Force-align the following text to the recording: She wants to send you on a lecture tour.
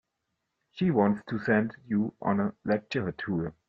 She 0.71 0.89
wants 0.89 1.21
to 1.29 1.37
send 1.37 1.75
you 1.85 2.15
on 2.23 2.39
a 2.39 2.55
lecture 2.65 3.11
tour. 3.11 3.53